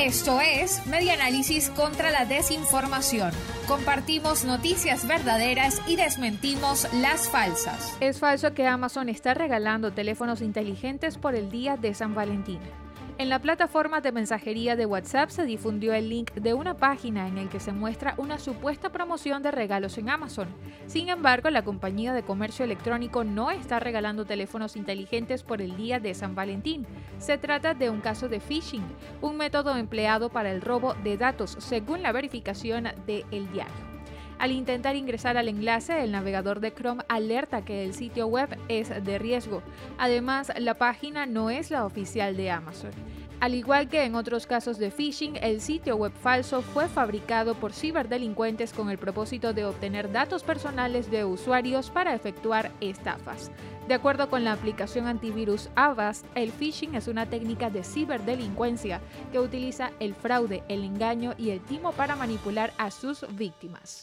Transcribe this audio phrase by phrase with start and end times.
[0.00, 3.32] Esto es Media Análisis contra la Desinformación.
[3.68, 7.98] Compartimos noticias verdaderas y desmentimos las falsas.
[8.00, 12.60] Es falso que Amazon está regalando teléfonos inteligentes por el día de San Valentín.
[13.20, 17.36] En la plataforma de mensajería de WhatsApp se difundió el link de una página en
[17.36, 20.48] el que se muestra una supuesta promoción de regalos en Amazon.
[20.86, 26.00] Sin embargo, la compañía de comercio electrónico no está regalando teléfonos inteligentes por el día
[26.00, 26.86] de San Valentín.
[27.18, 28.86] Se trata de un caso de phishing,
[29.20, 33.89] un método empleado para el robo de datos, según la verificación de El Diario.
[34.40, 38.88] Al intentar ingresar al enlace, el navegador de Chrome alerta que el sitio web es
[38.88, 39.62] de riesgo.
[39.98, 42.90] Además, la página no es la oficial de Amazon.
[43.40, 47.72] Al igual que en otros casos de phishing, el sitio web falso fue fabricado por
[47.72, 53.50] ciberdelincuentes con el propósito de obtener datos personales de usuarios para efectuar estafas.
[53.88, 59.00] De acuerdo con la aplicación antivirus Avast, el phishing es una técnica de ciberdelincuencia
[59.32, 64.02] que utiliza el fraude, el engaño y el timo para manipular a sus víctimas.